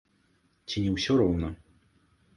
Ці 0.71 0.77
не 0.85 0.91
ўсё 0.95 1.19
роўна? 1.23 1.53